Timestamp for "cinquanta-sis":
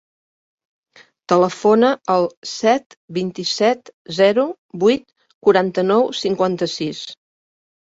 6.25-7.07